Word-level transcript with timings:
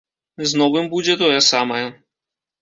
З 0.51 0.61
новым 0.61 0.89
будзе 0.93 1.17
тое 1.21 1.37
самае. 1.51 1.83